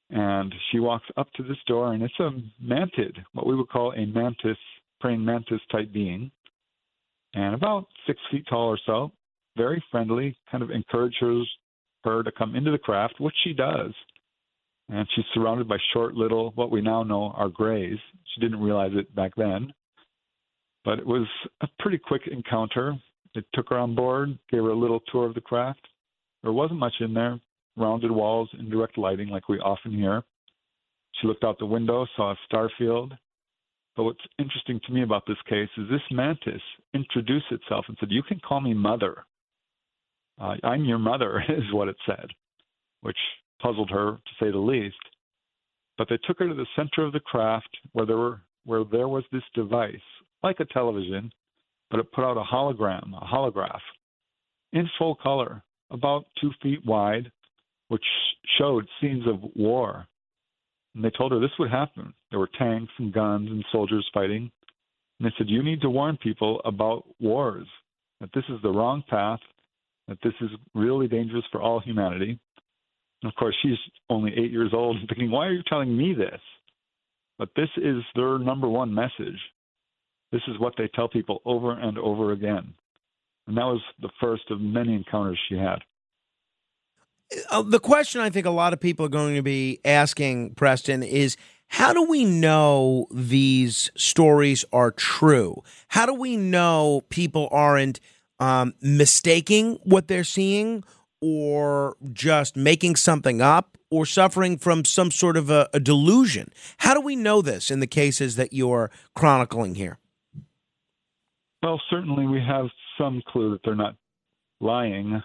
And 0.10 0.52
she 0.72 0.80
walks 0.80 1.06
up 1.16 1.32
to 1.34 1.44
this 1.44 1.58
door, 1.68 1.94
and 1.94 2.02
it's 2.02 2.20
a 2.20 2.32
mantid, 2.64 3.18
what 3.34 3.46
we 3.46 3.56
would 3.56 3.70
call 3.70 3.92
a 3.92 4.04
mantis 4.08 4.58
praying 5.00 5.24
mantis 5.24 5.62
type 5.72 5.92
being, 5.92 6.32
and 7.34 7.54
about 7.54 7.88
six 8.06 8.20
feet 8.32 8.46
tall 8.50 8.68
or 8.68 8.80
so, 8.86 9.12
very 9.56 9.84
friendly, 9.92 10.38
kind 10.52 10.64
of 10.64 10.72
encourages 10.72 11.48
her 12.04 12.24
to 12.24 12.32
come 12.32 12.56
into 12.56 12.72
the 12.72 12.78
craft, 12.78 13.20
which 13.20 13.36
she 13.44 13.54
does. 13.54 13.94
And 14.90 15.08
she's 15.14 15.26
surrounded 15.34 15.68
by 15.68 15.78
short 15.94 16.16
little, 16.16 16.52
what 16.56 16.72
we 16.72 16.82
now 16.82 17.04
know 17.04 17.34
are 17.36 17.50
grays. 17.50 17.98
She 18.34 18.42
didn't 18.42 18.62
realize 18.62 18.92
it 18.94 19.14
back 19.14 19.34
then. 19.36 19.74
But 20.86 21.00
it 21.00 21.06
was 21.06 21.28
a 21.62 21.68
pretty 21.80 21.98
quick 21.98 22.28
encounter. 22.28 22.96
It 23.36 23.46
took 23.54 23.70
her 23.70 23.78
on 23.78 23.96
board, 23.96 24.38
gave 24.50 24.64
her 24.64 24.70
a 24.70 24.76
little 24.76 25.02
tour 25.12 25.26
of 25.26 25.34
the 25.34 25.42
craft. 25.42 25.86
There 26.44 26.54
wasn't 26.54 26.80
much 26.80 26.94
in 27.02 27.14
there, 27.14 27.40
rounded 27.76 28.12
walls, 28.12 28.50
indirect 28.58 28.98
lighting 28.98 29.28
like 29.28 29.50
we 29.50 29.60
often 29.60 29.92
hear. 29.92 30.24
She 31.16 31.28
looked 31.28 31.44
out 31.44 31.60
the 31.60 31.66
window, 31.66 32.06
saw 32.16 32.32
a 32.32 32.40
star 32.46 32.72
field, 32.78 33.14
but 33.98 34.04
what's 34.04 34.24
interesting 34.38 34.80
to 34.86 34.94
me 34.94 35.02
about 35.02 35.24
this 35.28 35.42
case 35.50 35.70
is 35.76 35.90
this 35.90 36.02
mantis 36.12 36.62
introduced 36.94 37.48
itself 37.50 37.86
and 37.88 37.98
said, 38.00 38.12
You 38.12 38.22
can 38.22 38.40
call 38.40 38.62
me 38.62 38.76
mother. 38.76 39.26
Uh, 40.40 40.54
I'm 40.64 40.86
your 40.86 41.00
mother, 41.00 41.44
is 41.50 41.74
what 41.74 41.88
it 41.88 41.98
said, 42.06 42.28
which 43.02 43.18
puzzled 43.60 43.90
her 43.90 44.12
to 44.12 44.32
say 44.40 44.52
the 44.52 44.60
least. 44.60 44.96
But 45.98 46.10
they 46.10 46.20
took 46.28 46.38
her 46.38 46.48
to 46.48 46.54
the 46.54 46.68
center 46.76 47.04
of 47.04 47.12
the 47.12 47.20
craft 47.20 47.76
where 47.94 48.06
there 48.06 48.18
were 48.18 48.42
where 48.66 48.84
there 48.84 49.08
was 49.08 49.24
this 49.32 49.44
device, 49.56 49.96
like 50.44 50.60
a 50.60 50.66
television, 50.66 51.32
but 51.90 52.00
it 52.00 52.12
put 52.12 52.26
out 52.26 52.38
a 52.38 52.44
hologram, 52.44 53.14
a 53.20 53.26
holograph, 53.26 53.80
in 54.74 54.88
full 55.00 55.16
color, 55.16 55.64
about 55.90 56.26
two 56.40 56.52
feet 56.62 56.86
wide, 56.86 57.32
which 57.88 58.04
showed 58.60 58.86
scenes 59.00 59.26
of 59.26 59.40
war 59.56 60.06
And 60.98 61.06
they 61.06 61.12
told 61.12 61.32
her 61.32 61.40
this 61.40 61.52
would 61.60 61.70
happen. 61.70 62.12
There 62.32 62.40
were 62.40 62.50
tanks 62.58 62.92
and 62.98 63.14
guns 63.14 63.52
and 63.52 63.64
soldiers 63.72 64.10
fighting. 64.16 64.52
And 65.20 65.28
they 65.28 65.34
said, 65.38 65.48
You 65.48 65.62
need 65.62 65.80
to 65.82 65.92
warn 65.92 66.18
people 66.18 66.60
about 66.66 67.06
wars, 67.20 67.68
that 68.20 68.32
this 68.34 68.46
is 68.50 68.60
the 68.64 68.72
wrong 68.72 69.04
path, 69.08 69.40
that 70.08 70.18
this 70.24 70.34
is 70.42 70.50
really 70.74 71.08
dangerous 71.08 71.46
for 71.52 71.62
all 71.62 71.80
humanity. 71.80 72.40
And 73.22 73.32
of 73.32 73.36
course, 73.36 73.56
she's 73.62 73.78
only 74.10 74.32
eight 74.36 74.52
years 74.52 74.72
old 74.74 74.98
and 74.98 75.08
thinking, 75.08 75.30
Why 75.30 75.46
are 75.46 75.54
you 75.54 75.62
telling 75.70 75.96
me 75.96 76.16
this? 76.16 76.42
But 77.38 77.50
this 77.56 77.70
is 77.78 78.02
their 78.16 78.40
number 78.40 78.68
one 78.68 78.92
message. 78.92 79.40
This 80.32 80.42
is 80.48 80.60
what 80.60 80.74
they 80.80 80.90
tell 80.96 81.08
people 81.08 81.44
over 81.46 81.74
and 81.74 82.00
over 82.00 82.32
again. 82.32 82.74
And 83.46 83.56
that 83.56 83.66
was 83.66 83.82
the 84.02 84.10
first 84.20 84.50
of 84.50 84.60
many 84.60 84.96
encounters 84.96 85.38
she 85.48 85.58
had. 85.58 85.78
Uh, 87.50 87.62
the 87.62 87.80
question 87.80 88.22
I 88.22 88.30
think 88.30 88.46
a 88.46 88.52
lot 88.52 88.74
of 88.74 88.80
people 88.80 89.06
are 89.06 89.10
going 89.10 89.36
to 89.36 89.42
be 89.42 89.80
asking, 89.84 90.56
Preston, 90.56 91.04
is 91.04 91.36
how 91.68 91.94
do 91.94 92.04
we 92.04 92.24
know 92.24 93.08
these 93.12 93.92
stories 93.96 94.64
are 94.72 94.92
true? 94.92 95.62
How 95.90 96.06
do 96.06 96.14
we 96.14 96.38
know 96.38 97.02
people 97.10 97.50
aren't 97.52 98.00
um, 98.40 98.74
mistaking 98.82 99.80
what 99.84 100.08
they're 100.08 100.24
seeing 100.24 100.84
or 101.22 101.98
just 102.14 102.56
making 102.56 102.96
something 102.96 103.42
up 103.42 103.78
or 103.90 104.06
suffering 104.06 104.58
from 104.58 104.86
some 104.86 105.12
sort 105.12 105.36
of 105.36 105.50
a, 105.50 105.68
a 105.74 105.80
delusion? 105.80 106.50
How 106.78 106.94
do 106.94 107.02
we 107.02 107.16
know 107.16 107.42
this 107.42 107.70
in 107.70 107.82
the 107.82 107.88
cases 107.88 108.38
that 108.38 108.54
you're 108.54 108.90
chronicling 109.16 109.76
here? 109.76 109.98
Well, 111.62 111.82
certainly 111.90 112.26
we 112.26 112.40
have 112.40 112.68
some 112.98 113.22
clue 113.28 113.52
that 113.52 113.62
they're 113.66 113.76
not 113.76 113.96
lying. 114.62 115.22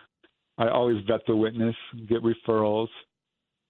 I 0.58 0.68
always 0.68 1.04
vet 1.06 1.20
the 1.26 1.36
witness, 1.36 1.74
get 2.08 2.22
referrals. 2.22 2.88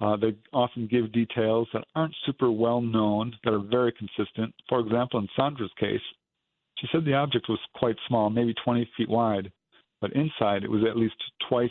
Uh, 0.01 0.17
they 0.17 0.35
often 0.53 0.89
give 0.89 1.13
details 1.13 1.69
that 1.73 1.85
aren't 1.95 2.15
super 2.27 2.51
well 2.51 2.81
known, 2.81 3.33
that 3.45 3.55
are 3.55 3.61
very 3.61 3.93
consistent. 3.93 4.53
For 4.69 4.81
example, 4.81 5.21
in 5.21 5.29
Sandra's 5.37 5.71
case, 5.79 6.01
she 6.79 6.89
said 6.91 7.05
the 7.05 7.15
object 7.15 7.47
was 7.49 7.61
quite 7.75 7.97
small, 8.09 8.29
maybe 8.29 8.55
20 8.65 8.91
feet 8.97 9.09
wide, 9.09 9.53
but 10.01 10.13
inside 10.15 10.65
it 10.65 10.71
was 10.71 10.83
at 10.89 10.97
least 10.97 11.15
twice 11.49 11.71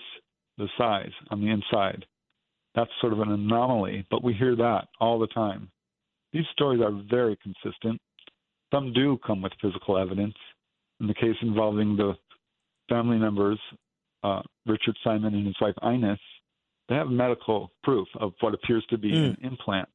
the 0.58 0.68
size 0.78 1.12
on 1.30 1.42
the 1.42 1.50
inside. 1.50 2.06
That's 2.76 2.92
sort 3.02 3.12
of 3.12 3.20
an 3.20 3.32
anomaly, 3.32 4.06
but 4.10 4.24
we 4.24 4.34
hear 4.34 4.56
that 4.56 4.88
all 5.02 5.20
the 5.20 5.28
time. 5.28 5.70
These 6.32 6.46
stories 6.54 6.82
are 6.82 7.04
very 7.10 7.38
consistent. 7.44 8.00
Some 8.74 8.94
do 8.94 9.20
come 9.26 9.42
with 9.42 9.52
physical 9.62 9.98
evidence. 9.98 10.36
In 11.02 11.08
the 11.08 11.14
case 11.14 11.36
involving 11.42 11.98
the 11.98 12.14
family 12.88 13.18
members, 13.18 13.60
uh, 14.24 14.42
Richard 14.66 14.98
Simon 15.04 15.34
and 15.34 15.46
his 15.46 15.56
wife 15.60 15.76
Ines, 15.84 16.20
they 16.90 16.96
have 16.96 17.08
medical 17.08 17.72
proof 17.84 18.08
of 18.20 18.34
what 18.42 18.54
appears 18.54 18.86
to 18.90 18.98
be 18.98 19.12
mm. 19.12 19.30
an 19.30 19.38
implant. 19.42 19.90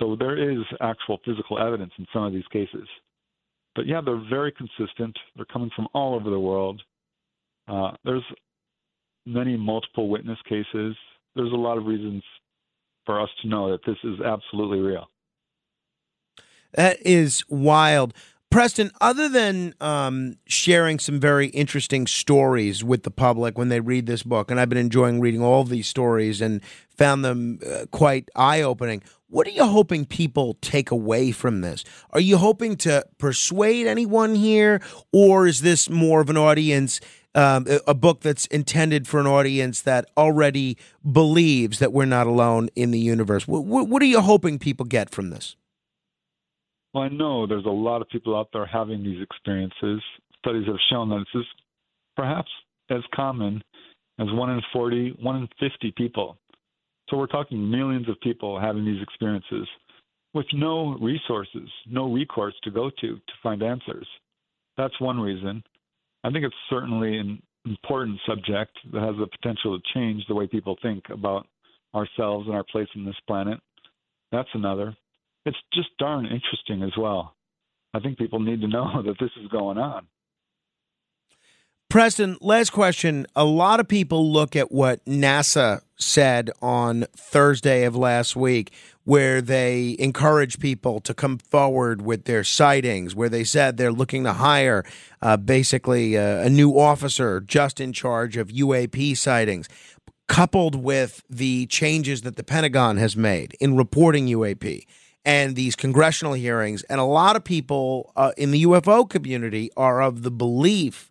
So 0.00 0.16
there 0.16 0.36
is 0.36 0.58
actual 0.80 1.18
physical 1.24 1.58
evidence 1.58 1.92
in 1.98 2.06
some 2.12 2.24
of 2.24 2.32
these 2.32 2.46
cases. 2.52 2.88
But 3.74 3.86
yeah, 3.86 4.00
they're 4.04 4.22
very 4.28 4.52
consistent. 4.52 5.16
They're 5.36 5.44
coming 5.46 5.70
from 5.74 5.88
all 5.92 6.14
over 6.14 6.30
the 6.30 6.40
world. 6.40 6.82
Uh, 7.68 7.92
there's 8.04 8.24
many 9.26 9.56
multiple 9.56 10.08
witness 10.08 10.38
cases. 10.48 10.96
There's 11.36 11.52
a 11.52 11.56
lot 11.56 11.78
of 11.78 11.86
reasons 11.86 12.22
for 13.06 13.20
us 13.20 13.28
to 13.42 13.48
know 13.48 13.70
that 13.70 13.80
this 13.86 13.96
is 14.04 14.20
absolutely 14.20 14.80
real. 14.80 15.08
That 16.72 16.98
is 17.06 17.44
wild. 17.48 18.14
Preston, 18.50 18.90
other 19.00 19.28
than 19.28 19.74
um, 19.80 20.36
sharing 20.46 20.98
some 20.98 21.20
very 21.20 21.48
interesting 21.48 22.06
stories 22.06 22.82
with 22.82 23.02
the 23.02 23.10
public 23.10 23.58
when 23.58 23.68
they 23.68 23.80
read 23.80 24.06
this 24.06 24.22
book, 24.22 24.50
and 24.50 24.58
I've 24.58 24.70
been 24.70 24.78
enjoying 24.78 25.20
reading 25.20 25.42
all 25.42 25.64
these 25.64 25.86
stories 25.86 26.40
and 26.40 26.62
found 26.88 27.24
them 27.24 27.60
uh, 27.66 27.84
quite 27.90 28.30
eye 28.34 28.62
opening, 28.62 29.02
what 29.28 29.46
are 29.46 29.50
you 29.50 29.64
hoping 29.64 30.06
people 30.06 30.56
take 30.62 30.90
away 30.90 31.30
from 31.30 31.60
this? 31.60 31.84
Are 32.10 32.20
you 32.20 32.38
hoping 32.38 32.76
to 32.78 33.04
persuade 33.18 33.86
anyone 33.86 34.34
here, 34.34 34.80
or 35.12 35.46
is 35.46 35.60
this 35.60 35.90
more 35.90 36.22
of 36.22 36.30
an 36.30 36.38
audience? 36.38 37.00
Um, 37.34 37.66
a 37.86 37.94
book 37.94 38.22
that's 38.22 38.46
intended 38.46 39.06
for 39.06 39.20
an 39.20 39.26
audience 39.26 39.82
that 39.82 40.06
already 40.16 40.78
believes 41.12 41.78
that 41.78 41.92
we're 41.92 42.06
not 42.06 42.26
alone 42.26 42.70
in 42.74 42.90
the 42.90 42.98
universe. 42.98 43.46
What, 43.46 43.64
what 43.64 44.02
are 44.02 44.06
you 44.06 44.22
hoping 44.22 44.58
people 44.58 44.86
get 44.86 45.10
from 45.10 45.28
this? 45.28 45.54
Well, 46.94 47.04
I 47.04 47.08
know 47.08 47.46
there's 47.46 47.66
a 47.66 47.70
lot 47.70 48.00
of 48.02 48.08
people 48.08 48.36
out 48.36 48.48
there 48.52 48.66
having 48.66 49.02
these 49.02 49.22
experiences. 49.22 50.02
Studies 50.38 50.66
have 50.66 50.76
shown 50.90 51.10
that 51.10 51.24
this 51.32 51.42
is 51.42 51.46
perhaps 52.16 52.50
as 52.90 53.02
common 53.14 53.62
as 54.18 54.26
one 54.32 54.50
in 54.50 54.62
40, 54.72 55.18
one 55.20 55.36
in 55.36 55.48
50 55.70 55.92
people. 55.96 56.36
So 57.08 57.16
we're 57.16 57.26
talking 57.26 57.70
millions 57.70 58.08
of 58.08 58.20
people 58.20 58.58
having 58.58 58.84
these 58.84 59.02
experiences 59.02 59.66
with 60.34 60.46
no 60.52 60.96
resources, 61.00 61.68
no 61.86 62.12
recourse 62.12 62.54
to 62.64 62.70
go 62.70 62.90
to 62.90 63.16
to 63.16 63.32
find 63.42 63.62
answers. 63.62 64.06
That's 64.76 64.98
one 65.00 65.18
reason. 65.18 65.62
I 66.24 66.30
think 66.30 66.44
it's 66.44 66.54
certainly 66.68 67.18
an 67.18 67.42
important 67.64 68.18
subject 68.26 68.76
that 68.92 69.02
has 69.02 69.16
the 69.18 69.26
potential 69.26 69.78
to 69.78 69.84
change 69.94 70.24
the 70.26 70.34
way 70.34 70.46
people 70.46 70.76
think 70.82 71.04
about 71.10 71.46
ourselves 71.94 72.46
and 72.46 72.54
our 72.54 72.64
place 72.64 72.88
on 72.96 73.04
this 73.04 73.16
planet. 73.26 73.58
That's 74.32 74.48
another 74.54 74.96
it's 75.48 75.56
just 75.72 75.88
darn 75.98 76.26
interesting 76.26 76.82
as 76.82 76.96
well. 76.96 77.34
I 77.94 78.00
think 78.00 78.18
people 78.18 78.38
need 78.38 78.60
to 78.60 78.68
know 78.68 79.02
that 79.06 79.18
this 79.18 79.30
is 79.40 79.48
going 79.48 79.78
on. 79.78 80.06
Preston, 81.90 82.36
last 82.42 82.70
question. 82.70 83.26
A 83.34 83.46
lot 83.46 83.80
of 83.80 83.88
people 83.88 84.30
look 84.30 84.54
at 84.54 84.70
what 84.70 85.02
NASA 85.06 85.80
said 85.96 86.50
on 86.60 87.06
Thursday 87.16 87.84
of 87.84 87.96
last 87.96 88.36
week, 88.36 88.74
where 89.04 89.40
they 89.40 89.96
encourage 89.98 90.60
people 90.60 91.00
to 91.00 91.14
come 91.14 91.38
forward 91.38 92.02
with 92.02 92.24
their 92.24 92.44
sightings, 92.44 93.14
where 93.14 93.30
they 93.30 93.42
said 93.42 93.78
they're 93.78 93.90
looking 93.90 94.24
to 94.24 94.34
hire 94.34 94.84
uh, 95.22 95.38
basically 95.38 96.18
uh, 96.18 96.42
a 96.42 96.50
new 96.50 96.72
officer 96.78 97.40
just 97.40 97.80
in 97.80 97.94
charge 97.94 98.36
of 98.36 98.48
UAP 98.48 99.16
sightings, 99.16 99.66
coupled 100.26 100.74
with 100.74 101.24
the 101.30 101.64
changes 101.68 102.20
that 102.20 102.36
the 102.36 102.44
Pentagon 102.44 102.98
has 102.98 103.16
made 103.16 103.56
in 103.60 103.78
reporting 103.78 104.26
UAP 104.26 104.84
and 105.24 105.56
these 105.56 105.76
congressional 105.76 106.32
hearings. 106.32 106.82
And 106.84 107.00
a 107.00 107.04
lot 107.04 107.36
of 107.36 107.44
people 107.44 108.12
uh, 108.16 108.32
in 108.36 108.50
the 108.50 108.64
UFO 108.64 109.08
community 109.08 109.70
are 109.76 110.02
of 110.02 110.22
the 110.22 110.30
belief 110.30 111.10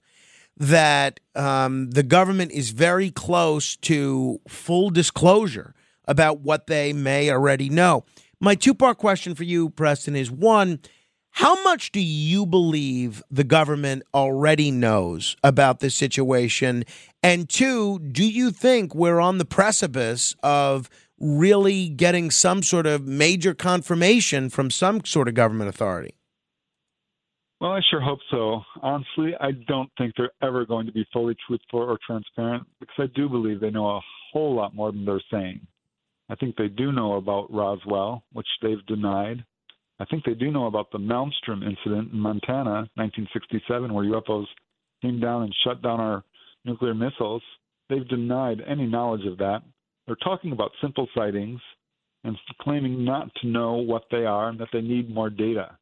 that 0.58 1.20
um, 1.36 1.92
the 1.92 2.04
government 2.04 2.52
is 2.52 2.72
very 2.72 3.12
close 3.12 3.76
to 3.78 4.42
full 4.48 4.90
disclosure 4.90 5.76
about 6.06 6.40
what 6.40 6.68
they 6.68 6.94
may 6.94 7.30
already 7.30 7.70
know. 7.70 8.06
My 8.40 8.56
two 8.56 8.74
part 8.74 8.98
question 8.98 9.36
for 9.36 9.44
you, 9.44 9.70
Preston, 9.70 10.16
is 10.16 10.32
one, 10.32 10.80
how 11.32 11.62
much 11.64 11.92
do 11.92 12.00
you 12.00 12.48
believe 12.48 13.22
the 13.30 13.44
government 13.44 14.04
already 14.14 14.72
knows 14.72 15.36
about 15.44 15.80
this 15.80 15.94
situation? 15.94 16.84
And 17.22 17.48
two, 17.48 18.00
do 18.00 18.28
you 18.28 18.50
think 18.50 18.96
we're 18.96 19.20
on 19.20 19.38
the 19.38 19.46
precipice 19.46 20.36
of 20.42 20.90
really 21.20 21.90
getting 21.90 22.32
some 22.32 22.62
sort 22.64 22.86
of 22.86 23.08
major 23.08 23.54
confirmation 23.54 24.50
from 24.50 24.70
some 24.70 25.04
sort 25.06 25.28
of 25.28 25.34
government 25.34 25.70
authority? 25.70 26.16
Well, 27.60 27.72
I 27.72 27.82
sure 27.90 28.02
hope 28.02 28.20
so. 28.30 28.62
Honestly, 28.84 29.34
I 29.42 29.52
don't 29.68 29.90
think 29.98 30.14
they're 30.16 30.32
ever 30.44 30.66
going 30.66 30.86
to 30.86 30.92
be 30.92 31.08
fully 31.12 31.36
truthful 31.48 31.80
or 31.80 31.98
transparent 32.06 32.68
because 32.80 32.96
I 33.00 33.08
do 33.16 33.28
believe 33.28 33.60
they 33.60 33.72
know 33.72 33.90
a 33.90 34.02
whole 34.32 34.56
lot 34.56 34.76
more 34.76 34.92
than 34.92 35.06
they're 35.06 35.22
saying. 35.32 35.66
I 36.30 36.36
think 36.36 36.56
they 36.56 36.68
do 36.68 36.92
know 36.92 37.14
about 37.14 37.52
Roswell, 37.52 38.24
which 38.34 38.48
they've 38.62 38.86
denied. 38.86 39.44
I 40.00 40.06
think 40.06 40.24
they 40.24 40.36
do 40.36 40.52
know 40.52 40.68
about 40.68 40.92
the 40.92 41.00
Malmstrom 41.00 41.64
incident 41.64 42.14
in 42.14 42.20
Montana, 42.20 42.88
1967, 42.96 43.92
where 43.92 44.06
UFOs 44.06 44.46
came 45.02 45.20
down 45.20 45.44
and 45.44 45.56
shut 45.64 45.82
down 45.82 46.00
our 46.00 46.24
nuclear 46.64 46.94
missiles. 46.94 47.42
They've 47.90 48.08
denied 48.08 48.62
any 48.68 48.86
knowledge 48.86 49.26
of 49.26 49.38
that. 49.40 49.64
They're 50.08 50.16
talking 50.16 50.54
about 50.54 50.72
simple 50.82 51.08
sightings 51.14 51.60
and 52.24 52.38
claiming 52.62 53.04
not 53.04 53.30
to 53.42 53.48
know 53.48 53.74
what 53.74 54.06
they 54.10 54.26
are 54.26 54.50
and 54.50 54.60
that 54.60 54.70
they 54.74 54.82
need 54.82 55.14
more 55.14 55.30
data. 55.30 55.78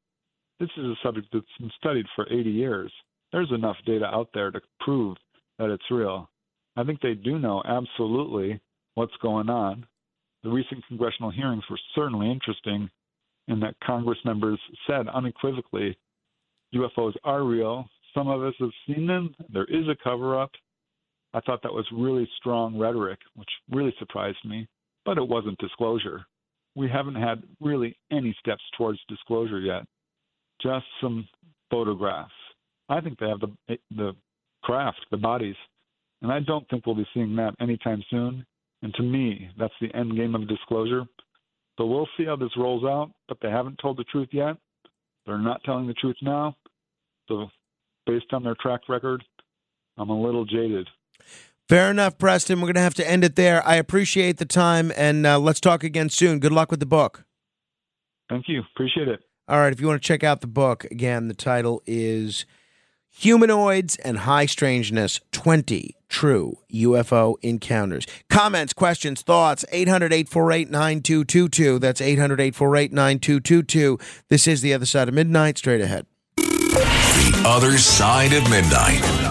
This 0.59 0.69
is 0.77 0.85
a 0.85 0.95
subject 1.03 1.27
that's 1.31 1.45
been 1.59 1.71
studied 1.77 2.05
for 2.15 2.27
80 2.31 2.49
years. 2.49 2.91
There's 3.31 3.51
enough 3.51 3.77
data 3.85 4.05
out 4.05 4.29
there 4.33 4.51
to 4.51 4.61
prove 4.79 5.17
that 5.59 5.69
it's 5.69 5.91
real. 5.91 6.29
I 6.75 6.83
think 6.83 7.01
they 7.01 7.13
do 7.13 7.39
know 7.39 7.61
absolutely 7.65 8.59
what's 8.95 9.15
going 9.21 9.49
on. 9.49 9.85
The 10.43 10.49
recent 10.49 10.83
congressional 10.87 11.31
hearings 11.31 11.63
were 11.69 11.79
certainly 11.93 12.29
interesting 12.31 12.89
in 13.47 13.59
that 13.59 13.75
Congress 13.83 14.19
members 14.25 14.59
said 14.87 15.07
unequivocally 15.07 15.97
UFOs 16.73 17.13
are 17.23 17.43
real. 17.43 17.87
Some 18.13 18.27
of 18.27 18.43
us 18.43 18.53
have 18.59 18.69
seen 18.87 19.07
them. 19.07 19.35
There 19.51 19.65
is 19.65 19.87
a 19.87 19.95
cover 20.03 20.39
up. 20.39 20.51
I 21.35 21.41
thought 21.41 21.61
that 21.63 21.73
was 21.73 21.85
really 21.91 22.27
strong 22.37 22.79
rhetoric, 22.79 23.19
which 23.35 23.49
really 23.69 23.93
surprised 23.99 24.37
me, 24.45 24.67
but 25.03 25.17
it 25.17 25.27
wasn't 25.27 25.57
disclosure. 25.57 26.25
We 26.75 26.89
haven't 26.89 27.15
had 27.15 27.43
really 27.59 27.97
any 28.09 28.33
steps 28.39 28.63
towards 28.77 28.99
disclosure 29.09 29.59
yet, 29.59 29.83
just 30.61 30.85
some 31.01 31.27
photographs. 31.69 32.31
I 32.87 33.01
think 33.01 33.19
they 33.19 33.27
have 33.27 33.41
the 33.41 33.77
the 33.91 34.15
craft, 34.63 34.99
the 35.11 35.17
bodies, 35.17 35.57
and 36.21 36.31
I 36.31 36.39
don't 36.39 36.67
think 36.69 36.85
we'll 36.85 36.95
be 36.95 37.07
seeing 37.13 37.35
that 37.35 37.53
anytime 37.59 38.01
soon. 38.09 38.45
And 38.81 38.93
to 38.93 39.03
me, 39.03 39.49
that's 39.59 39.73
the 39.81 39.93
end 39.93 40.15
game 40.15 40.35
of 40.35 40.47
disclosure. 40.47 41.03
So 41.77 41.85
we'll 41.85 42.07
see 42.15 42.25
how 42.25 42.37
this 42.37 42.55
rolls 42.55 42.85
out, 42.85 43.11
but 43.27 43.39
they 43.41 43.49
haven't 43.49 43.79
told 43.81 43.97
the 43.97 44.05
truth 44.05 44.29
yet. 44.31 44.55
They're 45.25 45.37
not 45.37 45.63
telling 45.65 45.87
the 45.87 45.93
truth 45.95 46.17
now. 46.21 46.55
So, 47.27 47.47
based 48.05 48.31
on 48.31 48.43
their 48.43 48.55
track 48.61 48.81
record, 48.87 49.23
I'm 49.97 50.09
a 50.09 50.21
little 50.21 50.45
jaded. 50.45 50.87
Fair 51.67 51.89
enough, 51.89 52.17
Preston. 52.17 52.59
We're 52.59 52.67
going 52.67 52.75
to 52.75 52.81
have 52.81 52.93
to 52.95 53.09
end 53.09 53.23
it 53.23 53.35
there. 53.35 53.65
I 53.67 53.75
appreciate 53.75 54.37
the 54.37 54.45
time, 54.45 54.91
and 54.95 55.25
uh, 55.25 55.39
let's 55.39 55.59
talk 55.59 55.83
again 55.83 56.09
soon. 56.09 56.39
Good 56.39 56.51
luck 56.51 56.69
with 56.69 56.79
the 56.79 56.85
book. 56.85 57.25
Thank 58.29 58.47
you. 58.47 58.63
Appreciate 58.75 59.07
it. 59.07 59.21
All 59.47 59.59
right. 59.59 59.73
If 59.73 59.79
you 59.79 59.87
want 59.87 60.01
to 60.01 60.07
check 60.07 60.23
out 60.23 60.41
the 60.41 60.47
book, 60.47 60.85
again, 60.85 61.27
the 61.27 61.33
title 61.33 61.81
is 61.85 62.45
Humanoids 63.09 63.95
and 63.97 64.19
High 64.19 64.45
Strangeness 64.45 65.21
20 65.31 65.95
True 66.09 66.59
UFO 66.71 67.35
Encounters. 67.41 68.05
Comments, 68.29 68.71
questions, 68.73 69.21
thoughts, 69.21 69.65
800 69.71 70.13
848 70.13 70.69
9222. 70.69 71.79
That's 71.79 72.01
800 72.01 72.39
848 72.39 72.93
9222. 72.93 73.99
This 74.29 74.47
is 74.47 74.61
The 74.61 74.73
Other 74.73 74.85
Side 74.85 75.07
of 75.07 75.13
Midnight. 75.13 75.57
Straight 75.57 75.81
ahead. 75.81 76.05
The 76.37 77.43
Other 77.45 77.77
Side 77.77 78.33
of 78.33 78.49
Midnight. 78.49 79.24